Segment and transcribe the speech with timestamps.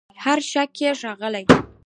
[0.23, 1.43] هر شګه یې ښاغلې